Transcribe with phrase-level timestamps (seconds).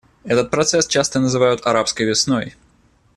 [0.23, 2.55] Этот процесс часто называют «арабской весной».